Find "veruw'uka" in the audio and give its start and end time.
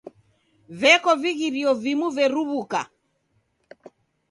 2.17-2.83